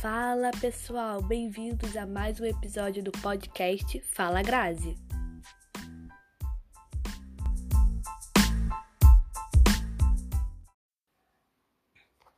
[0.00, 4.96] Fala pessoal, bem-vindos a mais um episódio do podcast Fala Grazi.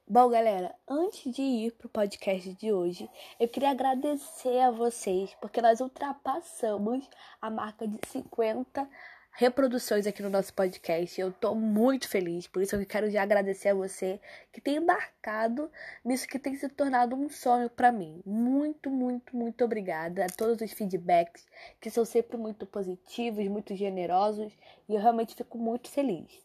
[0.09, 5.63] Bom, galera, antes de ir pro podcast de hoje, eu queria agradecer a vocês porque
[5.63, 7.09] nós ultrapassamos
[7.41, 8.91] a marca de 50
[9.35, 11.21] reproduções aqui no nosso podcast.
[11.21, 14.21] Eu tô muito feliz, por isso eu quero já agradecer a você
[14.53, 15.71] que tem embarcado
[16.05, 18.23] nisso que tem se tornado um sonho para mim.
[18.27, 21.47] Muito, muito, muito obrigada a todos os feedbacks
[21.81, 24.53] que são sempre muito positivos, muito generosos
[24.89, 26.43] e eu realmente fico muito feliz.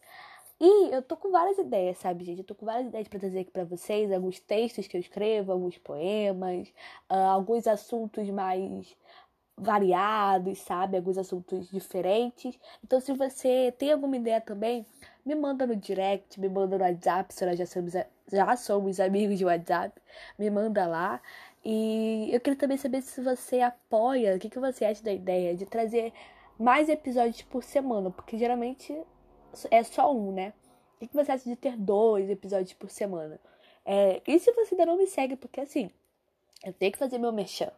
[0.60, 2.40] E eu tô com várias ideias, sabe, gente?
[2.40, 5.52] Eu tô com várias ideias para trazer aqui para vocês, alguns textos que eu escrevo,
[5.52, 6.68] alguns poemas,
[7.12, 8.98] uh, alguns assuntos mais
[9.58, 10.98] variados, sabe?
[10.98, 12.58] Alguns assuntos diferentes.
[12.84, 14.86] Então, se você tem alguma ideia também,
[15.26, 17.94] me manda no direct, me manda no WhatsApp, se nós já somos,
[18.32, 20.00] já somos amigos de WhatsApp,
[20.38, 21.22] me manda lá.
[21.66, 25.56] E eu queria também saber se você apoia, o que, que você acha da ideia
[25.56, 26.14] de trazer
[26.60, 28.96] mais episódios por semana, porque geralmente
[29.72, 30.54] é só um, né?
[30.96, 33.40] O que, que você acha de ter dois episódios por semana?
[33.86, 35.90] É, e se você ainda não me segue, porque assim,
[36.64, 37.72] eu tenho que fazer meu merchan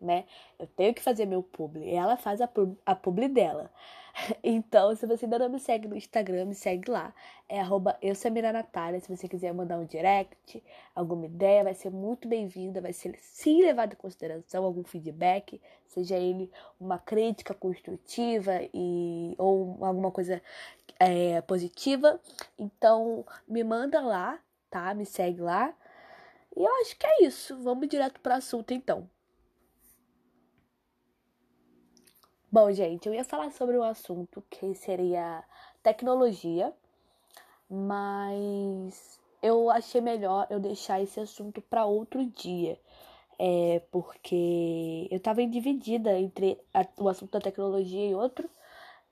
[0.00, 0.24] né?
[0.58, 1.92] Eu tenho que fazer meu publi.
[1.94, 3.70] Ela faz a, pub, a publi dela.
[4.42, 7.14] Então, se você ainda não me segue no Instagram, me segue lá.
[7.48, 7.98] É arroba.
[8.02, 10.62] Se você quiser mandar um direct,
[10.94, 12.80] alguma ideia, vai ser muito bem-vinda.
[12.80, 19.78] Vai ser sim levado em consideração algum feedback, seja ele uma crítica construtiva e ou
[19.84, 20.42] alguma coisa
[20.98, 22.20] é, positiva.
[22.58, 24.38] Então, me manda lá,
[24.70, 24.92] tá?
[24.94, 25.74] Me segue lá.
[26.56, 27.56] E eu acho que é isso.
[27.62, 29.08] Vamos direto para o assunto então.
[32.52, 35.44] Bom, gente, eu ia falar sobre um assunto que seria
[35.84, 36.72] tecnologia,
[37.68, 42.76] mas eu achei melhor eu deixar esse assunto para outro dia.
[43.38, 48.50] É porque eu estava dividida entre a, o assunto da tecnologia e outro,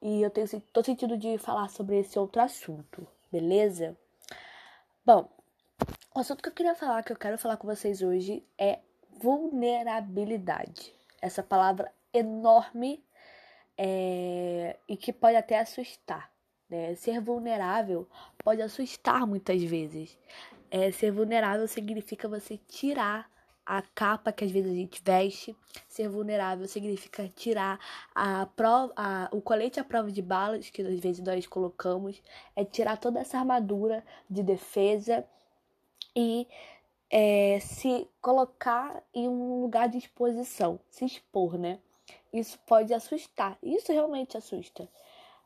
[0.03, 3.97] e eu tenho tô sentindo de falar sobre esse outro assunto, beleza?
[5.07, 5.29] Bom,
[6.13, 8.81] o assunto que eu queria falar, que eu quero falar com vocês hoje é
[9.21, 10.93] vulnerabilidade.
[11.23, 13.01] Essa palavra enorme
[13.79, 16.33] é, e que pode até assustar.
[16.69, 16.97] Né?
[16.97, 18.09] Ser vulnerável
[18.43, 20.19] pode assustar muitas vezes.
[20.71, 23.31] É, ser vulnerável significa você tirar
[23.65, 25.57] a capa que às vezes a gente veste.
[25.89, 27.79] Ser vulnerável significa tirar
[28.15, 32.21] a prova, a, o colete à prova de balas que às vezes nós colocamos.
[32.57, 35.25] É tirar toda essa armadura de defesa
[36.17, 36.49] e
[37.11, 41.79] é, se colocar em um lugar de exposição, se expor, né?
[42.33, 43.59] Isso pode assustar.
[43.63, 44.85] Isso realmente assusta.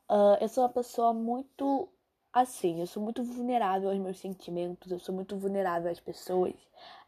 [0.09, 1.89] Uh, eu sou uma pessoa muito
[2.33, 6.55] assim, eu sou muito vulnerável aos meus sentimentos, eu sou muito vulnerável às pessoas.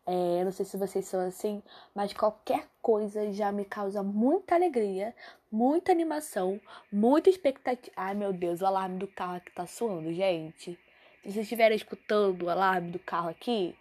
[0.06, 1.62] É, não sei se vocês são assim,
[1.94, 5.14] mas qualquer coisa já me causa muita alegria,
[5.50, 6.60] muita animação,
[6.92, 7.94] muita expectativa.
[7.96, 10.78] Ai meu Deus, o alarme do carro aqui tá suando, gente.
[11.22, 13.74] Se vocês estiverem escutando o alarme do carro aqui,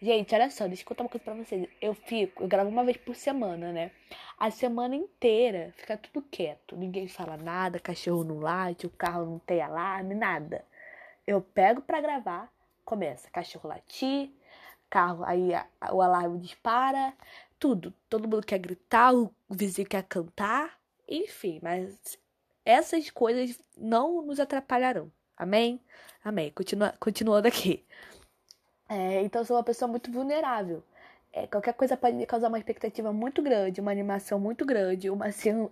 [0.00, 1.66] Gente, olha só, deixa eu contar uma coisa pra vocês.
[1.80, 3.90] Eu fico, eu gravo uma vez por semana, né?
[4.38, 6.76] A semana inteira fica tudo quieto.
[6.76, 10.64] Ninguém fala nada, cachorro não late, o carro não tem alarme, nada.
[11.26, 12.52] Eu pego pra gravar,
[12.84, 14.30] começa cachorro latir,
[14.90, 17.14] carro, aí a, o alarme dispara,
[17.58, 17.92] tudo.
[18.08, 20.78] Todo mundo quer gritar, o vizinho quer cantar,
[21.08, 22.18] enfim, mas
[22.66, 25.10] essas coisas não nos atrapalharão.
[25.36, 25.80] Amém?
[26.24, 26.50] Amém.
[26.50, 27.84] Continua, continuando aqui.
[28.88, 30.82] É, então eu sou uma pessoa muito vulnerável.
[31.32, 35.26] É, qualquer coisa pode me causar uma expectativa muito grande, uma animação muito grande, uma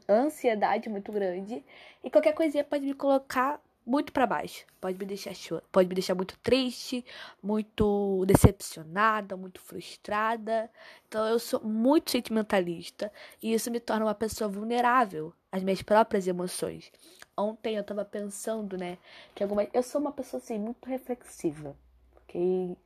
[0.08, 1.64] ansiedade muito grande.
[2.02, 4.66] E qualquer coisinha pode me colocar muito para baixo.
[4.80, 5.32] Pode me deixar
[5.70, 7.04] pode me deixar muito triste,
[7.42, 10.70] muito decepcionada, muito frustrada.
[11.08, 16.26] Então eu sou muito sentimentalista e isso me torna uma pessoa vulnerável às minhas próprias
[16.26, 16.92] emoções.
[17.36, 18.99] Ontem eu tava pensando, né,
[19.34, 21.76] que eu sou uma pessoa assim muito reflexiva.
[22.17, 22.76] OK?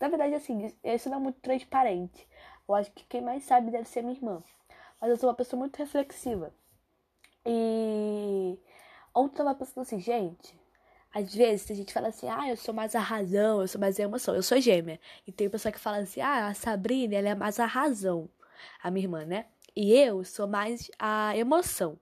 [0.00, 2.26] Na verdade, assim, isso não é muito transparente.
[2.68, 4.42] Eu acho que quem mais sabe deve ser minha irmã.
[5.00, 6.52] Mas eu sou uma pessoa muito reflexiva.
[7.44, 8.58] E
[9.14, 10.58] ontem eu tava pensando assim, gente,
[11.14, 13.98] às vezes a gente fala assim, ah, eu sou mais a razão, eu sou mais
[13.98, 14.34] a emoção.
[14.34, 15.00] Eu sou gêmea.
[15.26, 18.28] E tem pessoa que fala assim, ah, a Sabrina, ela é mais a razão.
[18.82, 19.46] A minha irmã, né?
[19.74, 21.98] E eu sou mais a emoção.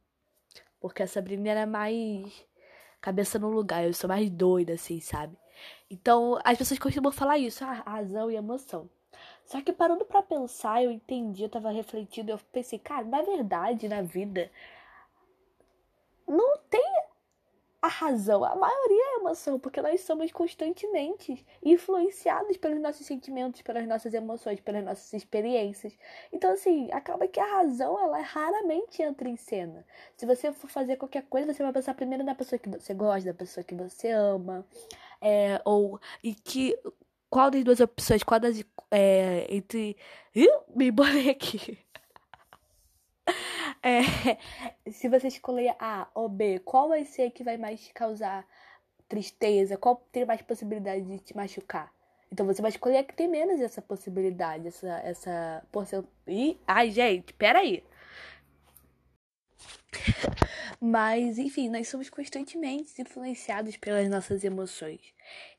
[0.81, 2.47] Porque a Sabrina era é mais
[3.01, 3.85] cabeça no lugar.
[3.85, 5.37] Eu sou mais doida, assim, sabe?
[5.91, 8.89] Então, as pessoas costumam falar isso, ah, razão e emoção.
[9.45, 13.89] Só que parando para pensar, eu entendi, eu tava refletindo, eu pensei, cara, na verdade,
[13.89, 14.51] na vida,
[16.27, 16.83] não tem
[17.81, 23.87] a razão, a maioria é emoção, porque nós somos constantemente influenciados pelos nossos sentimentos, pelas
[23.87, 25.97] nossas emoções, pelas nossas experiências.
[26.33, 29.87] Então, assim, acaba que a razão, ela raramente entra em cena.
[30.17, 33.33] Se você for fazer qualquer coisa, você vai pensar primeiro na pessoa que você gosta,
[33.33, 34.67] da pessoa que você ama,
[35.21, 36.79] é, ou e que
[37.31, 39.97] qual das duas opções, qual das é, entre,
[40.35, 41.79] Ih, me bolei aqui.
[43.83, 48.45] É, se você escolher A ou B, qual vai ser que vai mais causar
[49.09, 49.77] tristeza?
[49.77, 51.93] Qual tem mais possibilidade de te machucar?
[52.33, 56.59] Então você vai escolher a que tem menos essa possibilidade, essa, essa porcentagem.
[56.67, 57.85] Ai, gente, peraí.
[60.81, 65.01] Mas, enfim, nós somos constantemente influenciados pelas nossas emoções.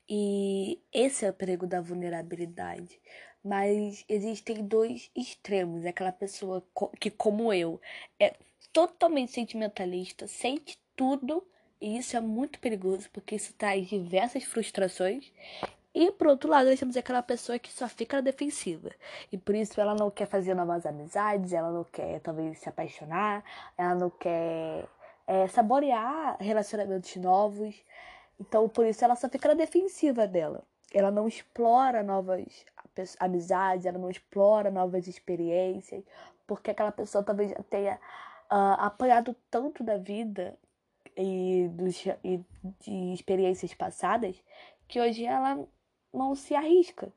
[0.08, 3.00] E esse é o perigo da vulnerabilidade.
[3.44, 5.84] Mas existem dois extremos.
[5.84, 6.66] Aquela pessoa
[7.00, 7.80] que, como eu,
[8.18, 8.34] é
[8.72, 11.46] totalmente sentimentalista, sente tudo.
[11.80, 15.32] E isso é muito perigoso, porque isso traz diversas frustrações.
[16.00, 18.88] E por outro lado, nós temos aquela pessoa que só fica na defensiva.
[19.32, 23.42] E por isso ela não quer fazer novas amizades, ela não quer talvez se apaixonar,
[23.76, 24.86] ela não quer
[25.26, 27.74] é, saborear relacionamentos novos.
[28.38, 30.62] Então por isso ela só fica na defensiva dela.
[30.94, 32.64] Ela não explora novas
[33.18, 36.04] amizades, ela não explora novas experiências,
[36.46, 37.96] porque aquela pessoa talvez já tenha
[38.52, 40.56] uh, apanhado tanto da vida
[41.16, 42.40] e, dos, e
[42.80, 44.40] de experiências passadas
[44.86, 45.66] que hoje ela
[46.12, 47.12] não se arrisca.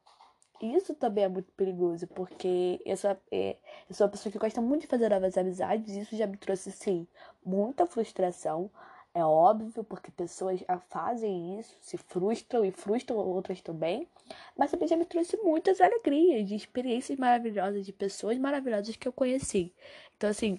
[0.61, 3.57] E isso também é muito perigoso, porque eu sou, é,
[3.89, 6.37] eu sou uma pessoa que gosta muito de fazer novas amizades, e isso já me
[6.37, 7.07] trouxe, sim,
[7.43, 8.69] muita frustração.
[9.13, 14.07] É óbvio, porque pessoas fazem isso, se frustram e frustram outras também.
[14.55, 19.11] Mas também já me trouxe muitas alegrias, de experiências maravilhosas, de pessoas maravilhosas que eu
[19.11, 19.73] conheci.
[20.15, 20.57] Então, assim,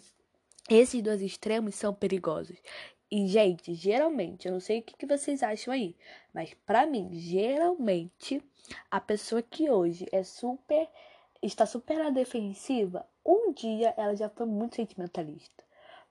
[0.68, 2.58] esses dois extremos são perigosos.
[3.14, 5.94] E, gente, geralmente, eu não sei o que, vocês acham aí,
[6.32, 8.42] mas para mim, geralmente,
[8.90, 10.88] a pessoa que hoje é super.
[11.42, 15.62] está super na defensiva, um dia ela já foi muito sentimentalista.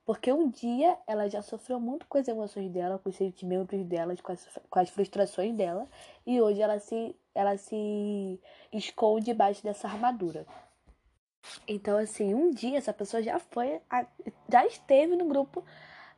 [0.05, 4.15] Porque um dia ela já sofreu muito com as emoções dela, com os sentimentos dela,
[4.17, 5.87] com as, com as frustrações dela,
[6.23, 8.39] e hoje ela se, ela se
[8.71, 10.45] esconde debaixo dessa armadura.
[11.67, 13.81] Então, assim, um dia essa pessoa já foi,
[14.47, 15.65] já esteve no grupo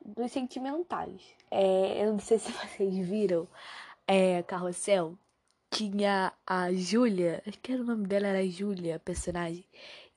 [0.06, 1.22] dos sentimentais.
[1.50, 3.48] É, eu não sei se vocês viram
[4.08, 5.18] é, Carrossel.
[5.72, 9.66] Tinha a Júlia, acho que era o nome dela, era Júlia, personagem.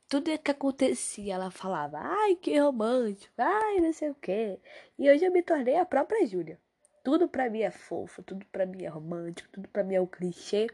[0.06, 4.61] Tudo que acontecia, ela falava, ai, que romântico, ai, não sei o quê.
[4.99, 6.61] E hoje eu me tornei a própria Júlia.
[7.03, 10.06] Tudo pra mim é fofo, tudo pra mim é romântico, tudo pra mim é um
[10.06, 10.67] clichê.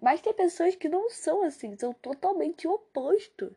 [0.00, 3.56] Mas tem pessoas que não são assim, são totalmente o oposto.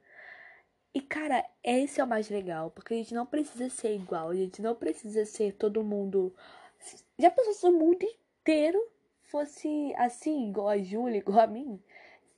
[0.93, 4.35] E, cara, esse é o mais legal, porque a gente não precisa ser igual, a
[4.35, 6.33] gente não precisa ser todo mundo.
[7.17, 8.79] Já pensou se o mundo inteiro
[9.21, 11.79] fosse assim, igual a Júlia, igual a mim?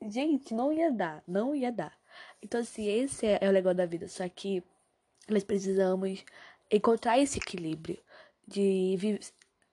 [0.01, 1.98] Gente, não ia dar, não ia dar.
[2.42, 4.63] Então, assim, esse é, o legal da vida, só que
[5.30, 6.25] nós precisamos
[6.69, 8.00] encontrar esse equilíbrio
[8.47, 9.19] de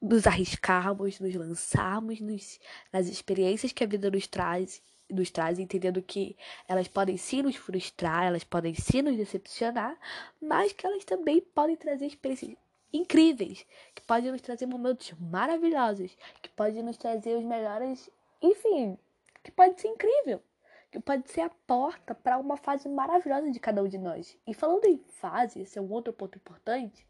[0.00, 2.60] nos arriscarmos, nos lançarmos nos,
[2.92, 7.56] nas experiências que a vida nos traz nos traz, entendendo que elas podem sim nos
[7.56, 9.98] frustrar, elas podem sim nos decepcionar,
[10.40, 12.56] mas que elas também podem trazer experiências
[12.92, 18.10] incríveis, que podem nos trazer momentos maravilhosos, que podem nos trazer os melhores,
[18.40, 18.98] enfim,
[19.42, 20.42] que pode ser incrível,
[20.90, 24.36] que pode ser a porta para uma fase maravilhosa de cada um de nós.
[24.46, 27.06] E falando em fase, esse é um outro ponto importante,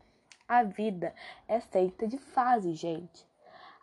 [0.48, 1.14] a vida
[1.46, 3.26] é feita de fases, gente.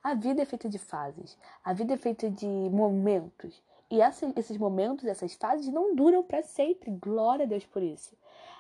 [0.03, 1.37] A vida é feita de fases.
[1.63, 3.61] A vida é feita de momentos.
[3.89, 6.91] E essa, esses momentos, essas fases não duram para sempre.
[6.91, 8.15] Glória a Deus por isso.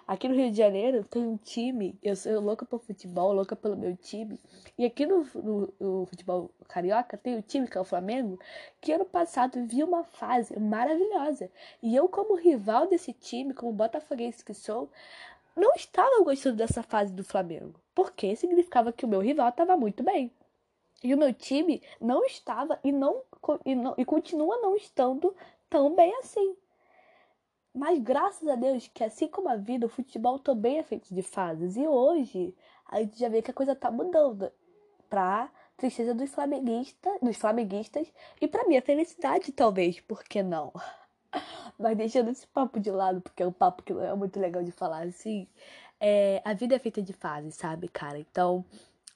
[0.07, 3.75] Aqui no Rio de Janeiro tem um time, eu sou louca por futebol, louca pelo
[3.75, 4.39] meu time.
[4.77, 8.39] E aqui no, no, no futebol carioca tem o um time que é o Flamengo,
[8.79, 11.49] que ano passado viu uma fase maravilhosa.
[11.81, 14.91] E eu, como rival desse time, como botafoguense que sou,
[15.55, 17.73] não estava gostando dessa fase do Flamengo.
[17.95, 20.31] Porque significava que o meu rival estava muito bem.
[21.03, 23.21] E o meu time não estava e não,
[23.65, 25.35] e não e continua não estando
[25.69, 26.55] tão bem assim.
[27.73, 31.21] Mas graças a Deus que assim como a vida, o futebol também é feito de
[31.21, 31.75] fases.
[31.75, 32.55] E hoje
[32.87, 34.51] a gente já vê que a coisa tá mudando
[35.09, 40.71] pra tristeza dos flamenguistas, dos flamenguistas e para minha felicidade talvez, por que não?
[41.77, 44.63] Mas deixando esse papo de lado, porque é um papo que não é muito legal
[44.63, 45.47] de falar assim,
[45.99, 48.17] é, a vida é feita de fases, sabe, cara?
[48.17, 48.63] Então,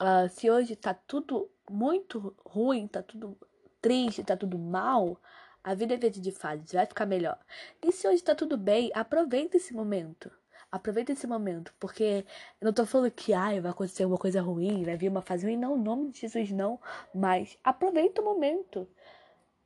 [0.01, 3.37] uh, se hoje tá tudo muito ruim, tá tudo
[3.81, 5.17] triste, tá tudo mal,
[5.63, 7.37] a vida é feita de fases, vai ficar melhor.
[7.83, 10.31] E se hoje tá tudo bem, aproveita esse momento.
[10.71, 12.23] Aproveita esse momento, porque
[12.61, 15.45] eu não tô falando que ai, vai acontecer uma coisa ruim, vai vir uma fase
[15.45, 16.79] ruim, não, em nome de Jesus não,
[17.13, 18.87] mas aproveita o momento.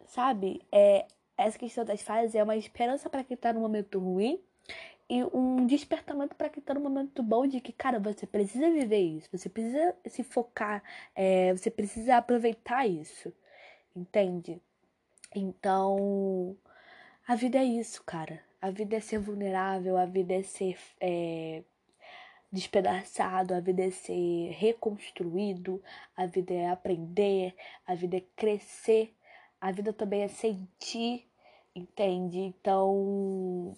[0.08, 0.62] Sabe?
[0.72, 1.06] É,
[1.38, 4.42] essa questão das fases é uma esperança para quem tá no momento ruim
[5.10, 9.00] e um despertamento para quem tá no momento bom de que, cara, você precisa viver
[9.02, 10.82] isso, você precisa se focar,
[11.14, 13.34] é, você precisa aproveitar isso,
[13.96, 14.62] entende?
[15.36, 16.56] Então,
[17.28, 18.42] a vida é isso, cara.
[18.62, 21.64] A vida é ser vulnerável, a vida é ser é,
[22.52, 25.82] despedaçado, a vida é ser reconstruído,
[26.16, 29.14] a vida é aprender, a vida é crescer,
[29.60, 31.28] a vida também é sentir,
[31.76, 32.40] entende?
[32.40, 33.74] Então,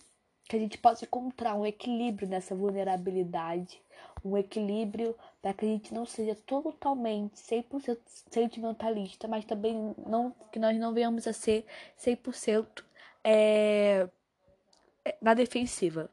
[0.48, 3.82] que a gente possa encontrar um equilíbrio nessa vulnerabilidade,
[4.24, 5.16] um equilíbrio
[5.46, 8.00] para que a gente não seja totalmente 100%
[8.32, 11.68] sentimentalista, mas também não que nós não venhamos a ser
[12.04, 12.84] 100%
[13.24, 14.10] é,
[15.06, 16.10] é, na defensiva.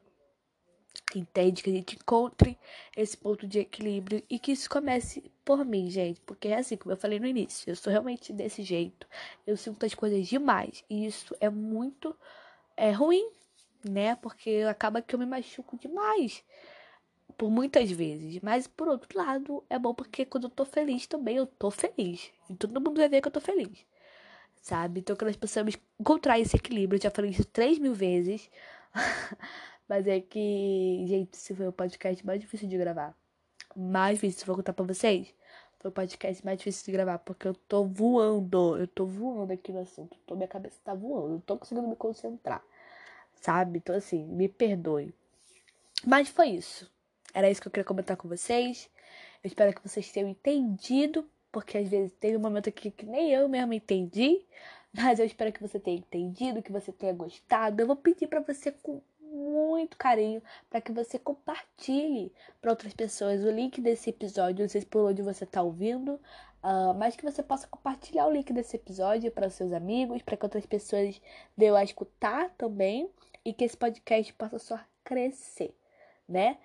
[1.15, 1.63] Entende?
[1.63, 2.59] Que a gente encontre
[2.95, 6.21] esse ponto de equilíbrio e que isso comece por mim, gente.
[6.21, 9.07] Porque é assim, como eu falei no início, eu sou realmente desse jeito.
[9.47, 10.83] Eu sinto as coisas demais.
[10.87, 12.15] E isso é muito
[12.77, 13.31] é, ruim,
[13.83, 14.15] né?
[14.15, 16.43] Porque acaba que eu me machuco demais.
[17.37, 18.39] Por muitas vezes.
[18.41, 22.31] Mas por outro lado, é bom porque quando eu tô feliz também, eu tô feliz.
[22.49, 23.85] E todo mundo vai ver que eu tô feliz
[24.63, 25.01] sabe?
[25.01, 26.97] Então, que nós possamos encontrar esse equilíbrio.
[26.97, 28.49] Eu já falei isso três mil vezes.
[29.87, 33.13] Mas é que, gente, esse foi o podcast mais difícil de gravar.
[33.75, 35.33] Mais difícil, vou contar pra vocês.
[35.79, 38.77] Foi o podcast mais difícil de gravar, porque eu tô voando.
[38.77, 40.17] Eu tô voando aqui no assunto.
[40.25, 41.35] Tô, minha cabeça tá voando.
[41.35, 42.63] Eu tô conseguindo me concentrar.
[43.41, 43.79] Sabe?
[43.79, 45.13] Então, assim, me perdoe.
[46.05, 46.89] Mas foi isso.
[47.33, 48.89] Era isso que eu queria comentar com vocês.
[49.43, 53.31] Eu espero que vocês tenham entendido porque às vezes teve um momento aqui que nem
[53.31, 54.41] eu mesmo entendi,
[54.91, 57.79] mas eu espero que você tenha entendido, que você tenha gostado.
[57.79, 63.43] Eu vou pedir para você com muito carinho para que você compartilhe para outras pessoas
[63.43, 66.13] o link desse episódio, não sei se por onde você está ouvindo,
[66.63, 70.45] uh, mas que você possa compartilhar o link desse episódio para seus amigos, para que
[70.45, 71.21] outras pessoas
[71.55, 73.09] venham a escutar também
[73.45, 75.75] e que esse podcast possa só crescer,
[76.27, 76.57] né?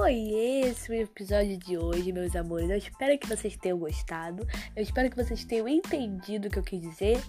[0.00, 2.70] Foi esse o episódio de hoje, meus amores.
[2.70, 4.46] Eu espero que vocês tenham gostado.
[4.74, 7.22] Eu espero que vocês tenham entendido o que eu quis dizer.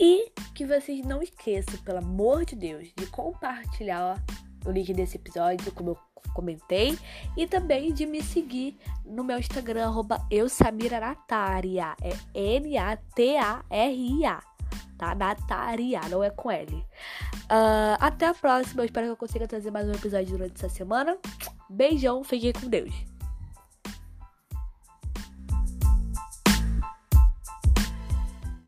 [0.00, 4.24] E que vocês não esqueçam, pelo amor de Deus, de compartilhar
[4.64, 5.98] o link desse episódio, como eu
[6.32, 6.98] comentei,
[7.36, 11.94] e também de me seguir no meu Instagram, arroba eusamiranatária.
[12.00, 12.14] É
[12.58, 14.42] N-A-T-A-R-I-A.
[14.96, 15.14] Tá?
[15.14, 16.74] Nataria, não é com L.
[16.74, 18.82] Uh, até a próxima.
[18.82, 21.16] Eu espero que eu consiga trazer mais um episódio durante essa semana.
[21.68, 23.11] Beijão, fiquem com Deus.